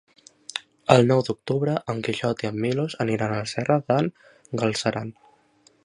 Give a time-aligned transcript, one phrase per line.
[0.93, 4.11] El nou d'octubre en Quixot i en Milos aniran a la Serra d'en
[4.65, 5.15] Galceran.